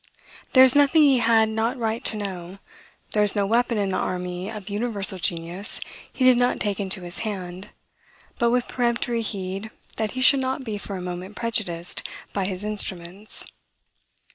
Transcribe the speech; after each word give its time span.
There 0.53 0.63
is 0.63 0.75
nothing 0.75 1.03
he 1.03 1.19
had 1.19 1.47
not 1.47 1.77
right 1.77 2.03
to 2.05 2.17
know; 2.17 2.57
there 3.11 3.21
is 3.21 3.35
no 3.35 3.45
weapon 3.45 3.77
in 3.77 3.89
the 3.89 3.97
army 3.99 4.49
of 4.49 4.67
universal 4.67 5.19
genius 5.19 5.79
he 6.11 6.25
did 6.25 6.37
not 6.39 6.59
take 6.59 6.79
into 6.79 7.03
his 7.03 7.19
hand, 7.19 7.69
but 8.39 8.49
with 8.49 8.67
peremptory 8.67 9.21
heed 9.21 9.69
that 9.97 10.13
he 10.13 10.21
should 10.21 10.39
not 10.39 10.63
be 10.63 10.79
for 10.79 10.95
a 10.95 11.01
moment 11.03 11.35
prejudiced 11.35 12.01
by 12.33 12.45
his 12.45 12.63
instruments. 12.63 13.45